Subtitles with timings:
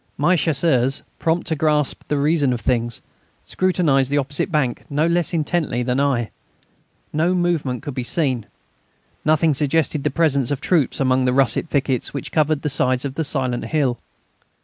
[0.17, 3.01] My Chasseurs, prompt to grasp the reason of things,
[3.45, 6.31] scrutinised the opposite bank no less intently than I.
[7.13, 8.47] No movement could be seen;
[9.23, 13.13] nothing suggested the presence of troops among the russet thickets which covered the sides of
[13.13, 13.99] the silent hill.